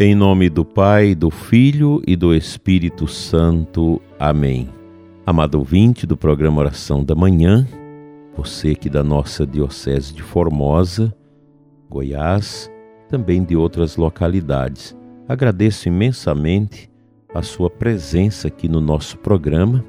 [0.00, 4.00] Em nome do Pai, do Filho e do Espírito Santo.
[4.16, 4.68] Amém.
[5.26, 7.66] Amado ouvinte do programa Oração da Manhã,
[8.36, 11.12] você que da nossa Diocese de Formosa,
[11.90, 12.70] Goiás,
[13.08, 14.96] também de outras localidades,
[15.28, 16.88] agradeço imensamente
[17.34, 19.84] a sua presença aqui no nosso programa,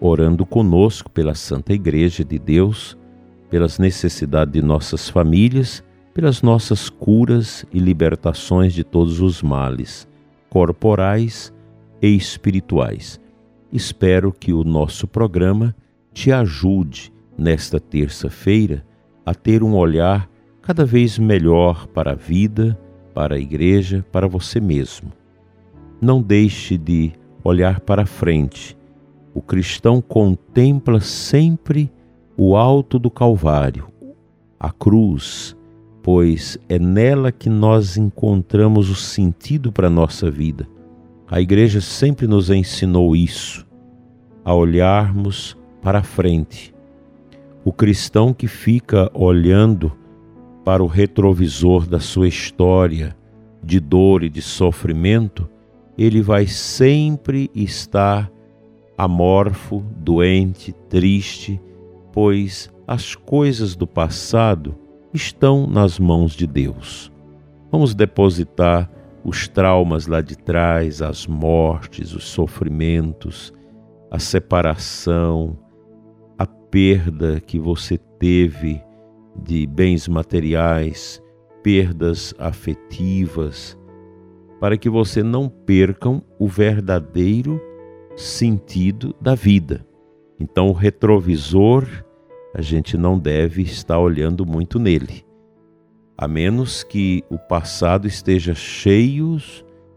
[0.00, 2.96] orando conosco pela Santa Igreja de Deus,
[3.50, 5.84] pelas necessidades de nossas famílias
[6.20, 10.06] pelas nossas curas e libertações de todos os males,
[10.50, 11.50] corporais
[12.02, 13.18] e espirituais.
[13.72, 15.74] Espero que o nosso programa
[16.12, 18.84] te ajude nesta terça-feira
[19.24, 20.28] a ter um olhar
[20.60, 22.78] cada vez melhor para a vida,
[23.14, 25.10] para a igreja, para você mesmo.
[26.02, 27.12] Não deixe de
[27.42, 28.76] olhar para frente.
[29.32, 31.90] O cristão contempla sempre
[32.36, 33.88] o alto do Calvário,
[34.58, 35.56] a cruz,
[36.02, 40.66] pois é nela que nós encontramos o sentido para a nossa vida.
[41.28, 43.66] A igreja sempre nos ensinou isso,
[44.44, 46.74] a olharmos para frente.
[47.64, 49.92] O cristão que fica olhando
[50.64, 53.16] para o retrovisor da sua história
[53.62, 55.48] de dor e de sofrimento,
[55.96, 58.30] ele vai sempre estar
[58.96, 61.60] amorfo, doente, triste,
[62.12, 64.74] pois as coisas do passado
[65.12, 67.12] estão nas mãos de Deus.
[67.70, 68.90] Vamos depositar
[69.24, 73.52] os traumas lá de trás, as mortes, os sofrimentos,
[74.10, 75.58] a separação,
[76.38, 78.82] a perda que você teve
[79.36, 81.22] de bens materiais,
[81.62, 83.78] perdas afetivas,
[84.58, 87.60] para que você não percam o verdadeiro
[88.16, 89.86] sentido da vida.
[90.38, 91.86] Então, o retrovisor
[92.54, 95.24] a gente não deve estar olhando muito nele,
[96.16, 99.38] a menos que o passado esteja cheio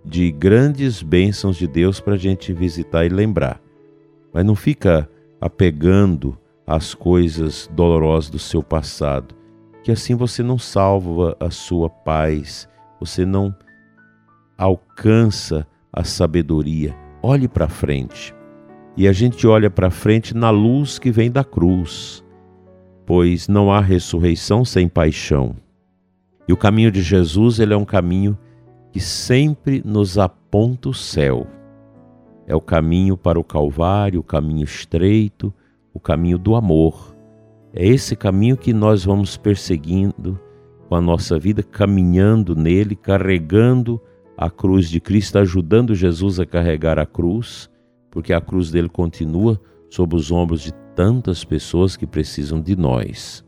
[0.06, 3.62] de grandes bênçãos de Deus para a gente visitar e lembrar.
[4.34, 5.10] Mas não fica
[5.42, 9.36] apegando às coisas dolorosas do seu passado,
[9.84, 13.54] que assim você não salva a sua paz, você não
[14.58, 16.96] alcança a sabedoria.
[17.22, 18.34] Olhe para frente.
[18.96, 22.23] E a gente olha para frente na luz que vem da cruz
[23.14, 25.56] pois não há ressurreição sem paixão.
[26.48, 28.36] E o caminho de Jesus, ele é um caminho
[28.92, 31.46] que sempre nos aponta o céu.
[32.48, 35.54] É o caminho para o Calvário, o caminho estreito,
[35.94, 37.16] o caminho do amor.
[37.72, 40.40] É esse caminho que nós vamos perseguindo
[40.90, 44.02] com a nossa vida, caminhando nele, carregando
[44.36, 47.70] a cruz de Cristo, ajudando Jesus a carregar a cruz,
[48.10, 53.44] porque a cruz dele continua sob os ombros de tantas pessoas que precisam de nós.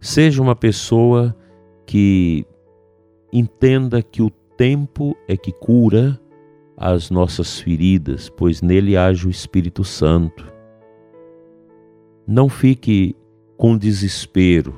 [0.00, 1.36] Seja uma pessoa
[1.86, 2.46] que
[3.32, 6.18] entenda que o tempo é que cura
[6.76, 10.52] as nossas feridas, pois nele age o Espírito Santo.
[12.26, 13.16] Não fique
[13.56, 14.74] com desespero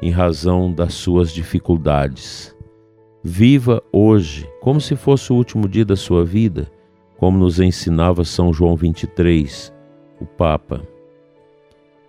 [0.00, 2.54] em razão das suas dificuldades.
[3.22, 6.70] Viva hoje como se fosse o último dia da sua vida,
[7.16, 9.72] como nos ensinava São João 23,
[10.20, 10.93] o Papa.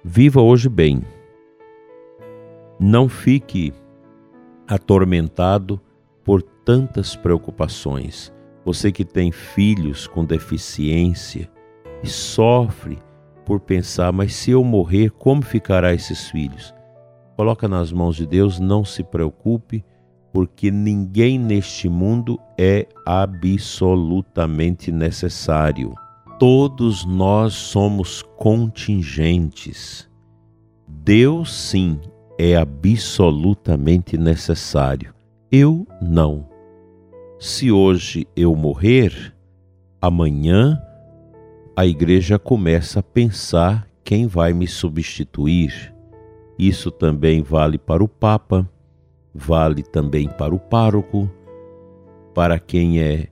[0.07, 1.01] Viva hoje bem.
[2.79, 3.73] Não fique
[4.67, 5.81] atormentado
[6.23, 8.31] por tantas preocupações.
[8.63, 11.49] Você que tem filhos com deficiência
[12.03, 12.99] e sofre
[13.47, 16.71] por pensar, mas se eu morrer, como ficará esses filhos?
[17.35, 19.83] Coloca nas mãos de Deus, não se preocupe,
[20.31, 25.95] porque ninguém neste mundo é absolutamente necessário.
[26.37, 30.09] Todos nós somos contingentes.
[30.85, 31.99] Deus, sim,
[32.37, 35.13] é absolutamente necessário.
[35.49, 36.49] Eu não.
[37.39, 39.33] Se hoje eu morrer,
[40.01, 40.77] amanhã
[41.73, 45.93] a igreja começa a pensar quem vai me substituir.
[46.59, 48.69] Isso também vale para o Papa,
[49.33, 51.29] vale também para o pároco,
[52.33, 53.27] para quem é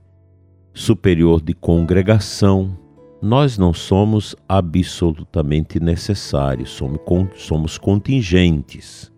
[0.72, 2.83] superior de congregação,
[3.24, 6.78] nós não somos absolutamente necessários,
[7.34, 9.10] somos, contingentes.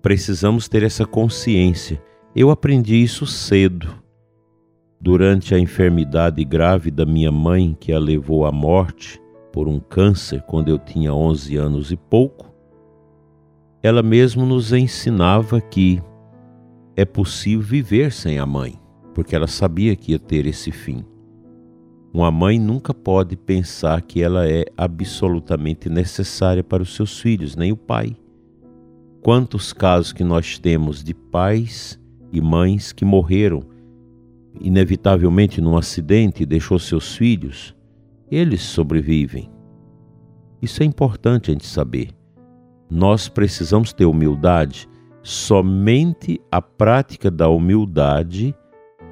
[0.00, 2.02] Precisamos ter essa consciência.
[2.34, 3.94] Eu aprendi isso cedo.
[4.98, 9.20] Durante a enfermidade grave da minha mãe, que a levou à morte
[9.52, 12.50] por um câncer quando eu tinha 11 anos e pouco,
[13.82, 16.02] ela mesmo nos ensinava que
[16.96, 18.80] é possível viver sem a mãe,
[19.14, 21.04] porque ela sabia que ia ter esse fim.
[22.18, 27.70] Uma mãe nunca pode pensar que ela é absolutamente necessária para os seus filhos, nem
[27.70, 28.16] o pai.
[29.22, 31.96] Quantos casos que nós temos de pais
[32.32, 33.62] e mães que morreram
[34.60, 37.72] inevitavelmente num acidente e deixou seus filhos,
[38.28, 39.48] eles sobrevivem.
[40.60, 42.08] Isso é importante a gente saber.
[42.90, 44.88] Nós precisamos ter humildade.
[45.22, 48.52] Somente a prática da humildade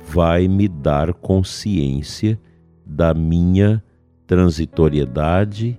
[0.09, 2.37] vai me dar consciência
[2.87, 3.83] da minha
[4.27, 5.79] transitoriedade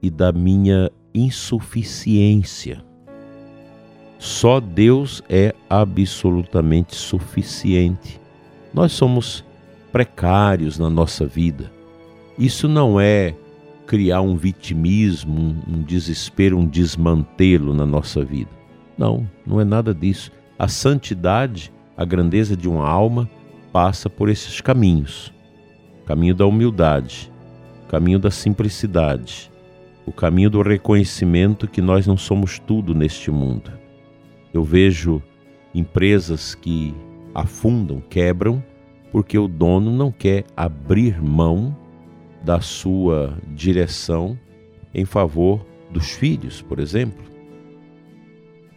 [0.00, 2.84] e da minha insuficiência.
[4.18, 8.20] Só Deus é absolutamente suficiente.
[8.72, 9.44] Nós somos
[9.92, 11.70] precários na nossa vida.
[12.38, 13.34] Isso não é
[13.86, 18.50] criar um vitimismo, um desespero, um desmantelo na nossa vida.
[18.96, 20.30] Não, não é nada disso.
[20.58, 23.28] A santidade, a grandeza de uma alma,
[23.72, 25.32] passa por esses caminhos:
[26.06, 27.30] caminho da humildade,
[27.88, 29.50] caminho da simplicidade,
[30.06, 33.72] o caminho do reconhecimento que nós não somos tudo neste mundo.
[34.54, 35.20] Eu vejo
[35.74, 36.94] empresas que
[37.34, 38.62] afundam, quebram,
[39.10, 41.76] porque o dono não quer abrir mão
[42.42, 44.38] da sua direção
[44.94, 47.24] em favor dos filhos, por exemplo.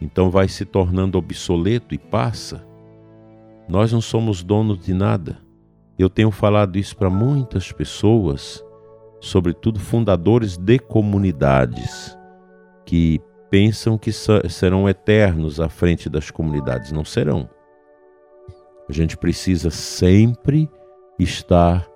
[0.00, 2.66] Então vai se tornando obsoleto e passa.
[3.68, 5.38] Nós não somos donos de nada.
[6.00, 8.64] Eu tenho falado isso para muitas pessoas,
[9.20, 12.16] sobretudo fundadores de comunidades,
[12.86, 13.20] que
[13.50, 16.90] pensam que serão eternos à frente das comunidades.
[16.90, 17.46] Não serão.
[18.88, 20.70] A gente precisa sempre
[21.18, 21.86] estar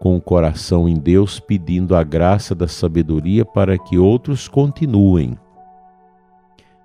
[0.00, 5.38] com o coração em Deus, pedindo a graça da sabedoria para que outros continuem.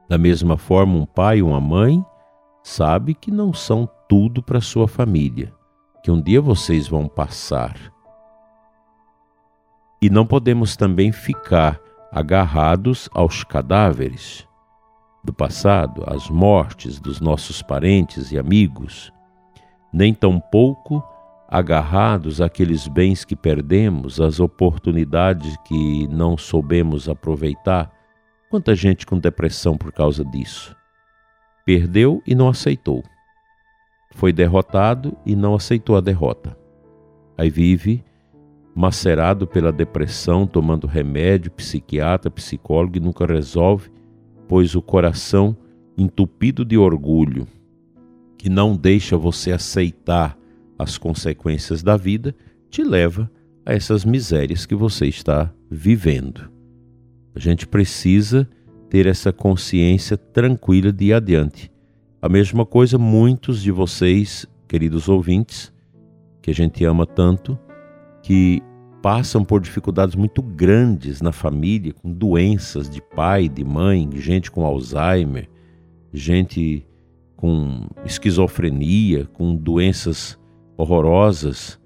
[0.07, 2.05] Da mesma forma, um pai e uma mãe
[2.61, 5.51] sabe que não são tudo para sua família,
[6.03, 7.75] que um dia vocês vão passar.
[10.01, 11.79] E não podemos também ficar
[12.11, 14.47] agarrados aos cadáveres
[15.23, 19.13] do passado, às mortes dos nossos parentes e amigos,
[19.93, 21.03] nem tampouco
[21.47, 27.91] agarrados àqueles bens que perdemos, às oportunidades que não soubemos aproveitar.
[28.49, 30.75] Quanta gente com depressão por causa disso?
[31.65, 33.03] Perdeu e não aceitou.
[34.11, 36.57] Foi derrotado e não aceitou a derrota.
[37.37, 38.03] Aí vive
[38.73, 43.89] macerado pela depressão, tomando remédio, psiquiatra, psicólogo e nunca resolve,
[44.47, 45.55] pois o coração
[45.97, 47.47] entupido de orgulho,
[48.37, 50.37] que não deixa você aceitar
[50.77, 52.35] as consequências da vida,
[52.69, 53.29] te leva
[53.65, 56.49] a essas misérias que você está vivendo.
[57.35, 58.49] A gente precisa
[58.89, 61.70] ter essa consciência tranquila de ir adiante.
[62.21, 65.73] A mesma coisa, muitos de vocês, queridos ouvintes,
[66.39, 67.57] que a gente ama tanto,
[68.21, 68.61] que
[69.01, 74.63] passam por dificuldades muito grandes na família, com doenças de pai, de mãe, gente com
[74.63, 75.49] Alzheimer,
[76.13, 76.85] gente
[77.35, 80.37] com esquizofrenia, com doenças
[80.77, 81.79] horrorosas,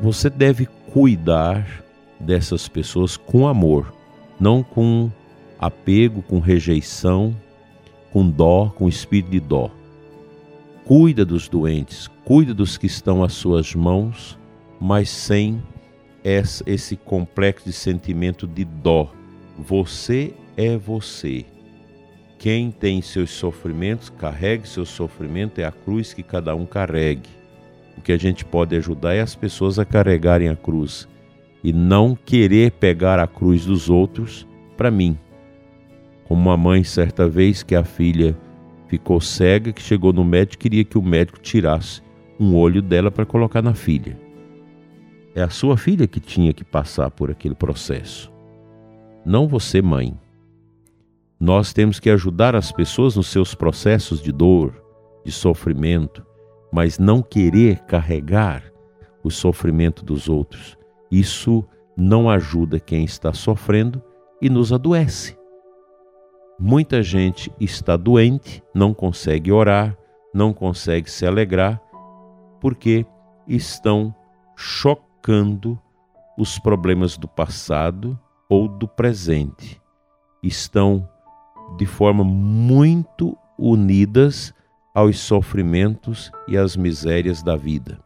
[0.00, 1.84] você deve cuidar
[2.20, 3.92] dessas pessoas com amor,
[4.38, 5.10] não com
[5.58, 7.34] apego, com rejeição,
[8.12, 9.70] com dó, com espírito de dó.
[10.84, 14.38] Cuida dos doentes, cuida dos que estão às suas mãos,
[14.80, 15.62] mas sem
[16.66, 19.10] esse complexo de sentimento de dó.
[19.58, 21.44] Você é você.
[22.38, 27.30] Quem tem seus sofrimentos, carregue seu sofrimento, é a cruz que cada um carregue.
[27.96, 31.08] O que a gente pode ajudar é as pessoas a carregarem a cruz
[31.62, 35.16] e não querer pegar a cruz dos outros para mim.
[36.26, 38.36] Como uma mãe, certa vez, que a filha
[38.86, 42.02] ficou cega, que chegou no médico e queria que o médico tirasse
[42.38, 44.18] um olho dela para colocar na filha.
[45.34, 48.30] É a sua filha que tinha que passar por aquele processo,
[49.24, 50.18] não você, mãe.
[51.38, 54.74] Nós temos que ajudar as pessoas nos seus processos de dor,
[55.24, 56.24] de sofrimento,
[56.72, 58.64] mas não querer carregar
[59.22, 60.76] o sofrimento dos outros.
[61.10, 61.64] Isso
[61.96, 64.02] não ajuda quem está sofrendo
[64.40, 65.36] e nos adoece.
[66.64, 69.98] Muita gente está doente, não consegue orar,
[70.32, 71.82] não consegue se alegrar,
[72.60, 73.04] porque
[73.48, 74.14] estão
[74.54, 75.76] chocando
[76.38, 78.16] os problemas do passado
[78.48, 79.82] ou do presente.
[80.40, 81.08] Estão
[81.76, 84.54] de forma muito unidas
[84.94, 87.98] aos sofrimentos e às misérias da vida.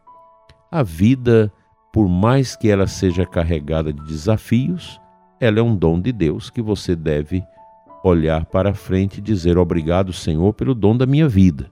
[0.71, 1.53] A vida,
[1.93, 4.99] por mais que ela seja carregada de desafios,
[5.39, 7.43] ela é um dom de Deus que você deve
[8.07, 11.71] olhar para frente e dizer obrigado, Senhor, pelo dom da minha vida,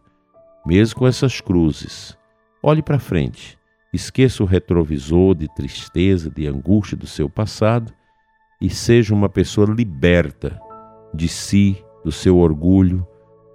[0.66, 2.18] mesmo com essas cruzes.
[2.62, 3.58] Olhe para frente,
[3.94, 7.94] esqueça o retrovisor de tristeza, de angústia do seu passado
[8.62, 10.60] e seja uma pessoa liberta
[11.14, 13.06] de si, do seu orgulho,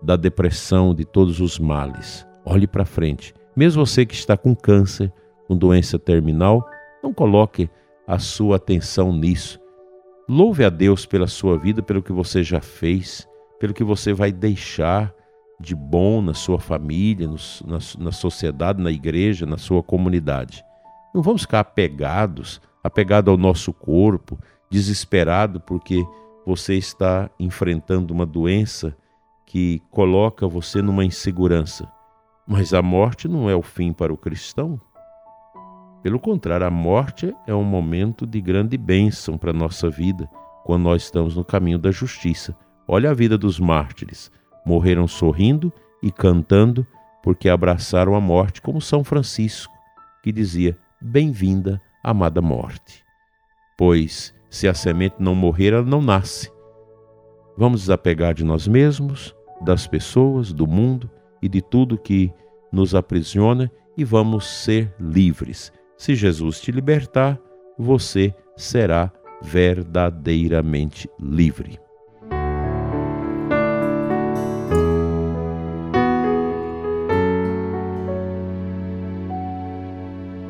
[0.03, 2.27] da depressão, de todos os males.
[2.45, 5.13] Olhe para frente, Mesmo você que está com câncer,
[5.47, 6.67] com doença terminal,
[7.03, 7.69] não coloque
[8.07, 9.61] a sua atenção nisso.
[10.33, 13.27] Louve a Deus pela sua vida, pelo que você já fez,
[13.59, 15.13] pelo que você vai deixar
[15.59, 17.35] de bom na sua família, no,
[17.67, 20.65] na, na sociedade, na igreja, na sua comunidade.
[21.13, 24.39] Não vamos ficar apegados, apegados ao nosso corpo,
[24.71, 26.01] desesperado porque
[26.47, 28.97] você está enfrentando uma doença
[29.45, 31.91] que coloca você numa insegurança.
[32.47, 34.81] Mas a morte não é o fim para o cristão.
[36.03, 40.29] Pelo contrário, a morte é um momento de grande bênção para a nossa vida,
[40.65, 42.57] quando nós estamos no caminho da justiça.
[42.89, 44.31] Olha a vida dos mártires.
[44.65, 45.71] Morreram sorrindo
[46.03, 46.87] e cantando,
[47.23, 49.73] porque abraçaram a morte, como São Francisco,
[50.23, 53.05] que dizia: Bem-vinda, amada morte.
[53.77, 56.51] Pois, se a semente não morrer, ela não nasce.
[57.59, 61.11] Vamos desapegar de nós mesmos, das pessoas, do mundo
[61.43, 62.33] e de tudo que
[62.73, 67.39] nos aprisiona e vamos ser livres se Jesus te libertar,
[67.79, 71.79] você será verdadeiramente livre.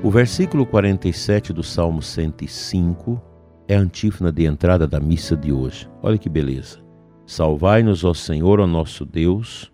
[0.04, 3.20] O versículo 47 do Salmo 105
[3.66, 5.90] é a antífona de entrada da missa de hoje.
[6.00, 6.78] Olha que beleza.
[7.26, 9.72] Salvai-nos, ó Senhor, ó nosso Deus,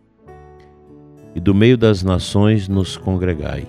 [1.35, 3.67] e do meio das nações nos congregai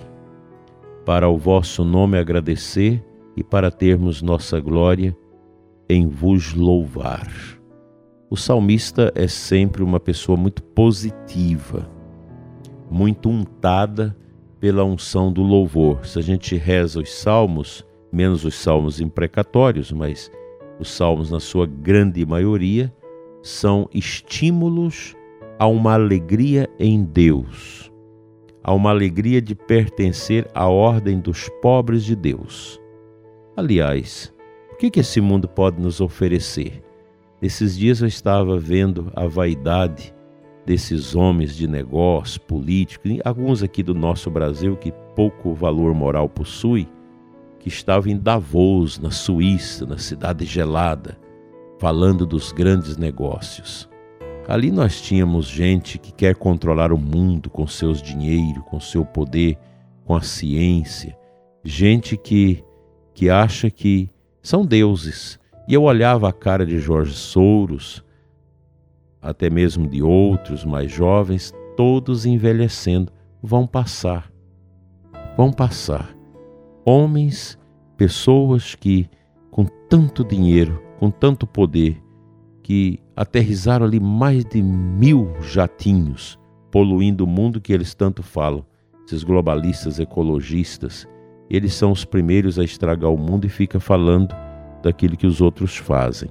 [1.08, 3.02] para o vosso nome agradecer
[3.34, 5.16] e para termos nossa glória
[5.88, 7.26] em vos louvar.
[8.28, 11.90] O salmista é sempre uma pessoa muito positiva,
[12.90, 14.14] muito untada
[14.60, 16.04] pela unção do louvor.
[16.06, 20.30] Se a gente reza os salmos, menos os salmos imprecatórios, mas
[20.78, 22.94] os salmos, na sua grande maioria,
[23.42, 25.16] são estímulos
[25.58, 27.90] a uma alegria em Deus
[28.62, 32.80] a uma alegria de pertencer à ordem dos pobres de Deus.
[33.56, 34.32] Aliás,
[34.72, 36.82] o que esse mundo pode nos oferecer?
[37.40, 40.14] Esses dias eu estava vendo a vaidade
[40.66, 46.86] desses homens de negócio, políticos, alguns aqui do nosso Brasil que pouco valor moral possui,
[47.58, 51.18] que estavam em Davos, na Suíça, na cidade gelada,
[51.78, 53.87] falando dos grandes negócios.
[54.48, 59.58] Ali nós tínhamos gente que quer controlar o mundo com seus dinheiro, com seu poder,
[60.06, 61.14] com a ciência,
[61.62, 62.64] gente que
[63.12, 64.08] que acha que
[64.40, 65.38] são deuses.
[65.66, 68.02] E eu olhava a cara de Jorge Soros,
[69.20, 73.12] até mesmo de outros mais jovens, todos envelhecendo,
[73.42, 74.32] vão passar.
[75.36, 76.16] Vão passar.
[76.86, 77.58] Homens,
[77.96, 79.10] pessoas que
[79.50, 82.00] com tanto dinheiro, com tanto poder,
[82.68, 86.38] que aterrizaram ali mais de mil jatinhos,
[86.70, 88.62] poluindo o mundo que eles tanto falam.
[89.06, 91.08] Esses globalistas ecologistas,
[91.48, 94.36] eles são os primeiros a estragar o mundo e fica falando
[94.82, 96.28] daquilo que os outros fazem.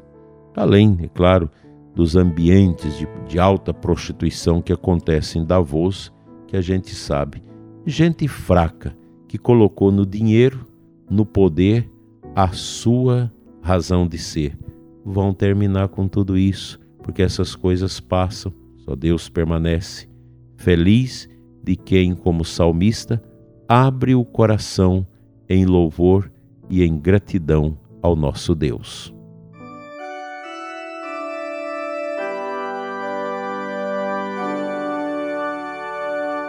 [0.55, 1.49] Além, é claro,
[1.95, 6.13] dos ambientes de, de alta prostituição que acontecem em Davos,
[6.45, 7.41] que a gente sabe.
[7.83, 8.95] Gente fraca
[9.27, 10.67] que colocou no dinheiro,
[11.09, 11.91] no poder,
[12.35, 14.55] a sua razão de ser
[15.07, 20.09] vão terminar com tudo isso, porque essas coisas passam, só Deus permanece.
[20.57, 21.29] Feliz
[21.63, 23.23] de quem, como salmista,
[23.67, 25.07] abre o coração
[25.47, 26.29] em louvor
[26.69, 29.13] e em gratidão ao nosso Deus.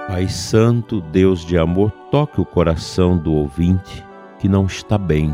[0.09, 4.05] Pai Santo, Deus de amor, toque o coração do ouvinte
[4.41, 5.33] que não está bem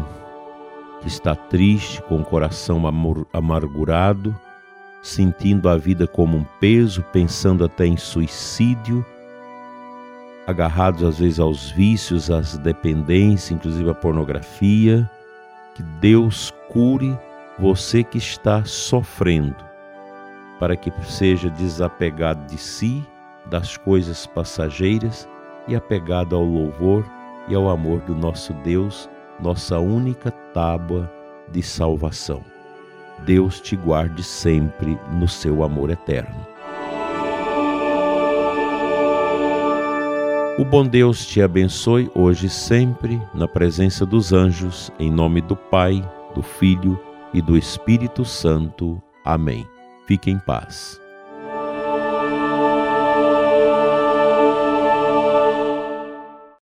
[1.08, 2.82] está triste, com o coração
[3.32, 4.34] amargurado,
[5.02, 9.04] sentindo a vida como um peso, pensando até em suicídio,
[10.46, 15.08] agarrados às vezes aos vícios, às dependências, inclusive à pornografia.
[15.74, 17.18] Que Deus cure
[17.58, 19.56] você que está sofrendo,
[20.58, 23.04] para que seja desapegado de si,
[23.46, 25.28] das coisas passageiras
[25.68, 27.04] e apegado ao louvor
[27.48, 29.08] e ao amor do nosso Deus
[29.40, 31.10] nossa única tábua
[31.50, 32.42] de salvação.
[33.20, 36.46] Deus te guarde sempre no seu amor eterno.
[40.56, 45.56] O bom Deus te abençoe hoje e sempre, na presença dos anjos, em nome do
[45.56, 46.98] Pai, do Filho
[47.32, 49.02] e do Espírito Santo.
[49.24, 49.66] Amém.
[50.06, 51.03] Fique em paz.